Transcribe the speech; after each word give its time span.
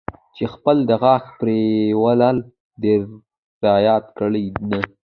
چې 0.35 0.43
خپل 0.53 0.77
د 0.89 0.91
غاښ 1.01 1.25
پرېولل 1.39 2.37
در 3.61 3.77
یاد 3.87 4.05
کړي، 4.17 4.45
نه. 4.69 4.79